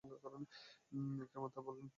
ইকরামা 0.03 1.49
তা 1.55 1.59
বললেন। 1.61 1.87